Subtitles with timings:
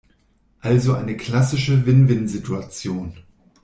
[0.61, 3.13] Also eine klassische Win-win-Situation.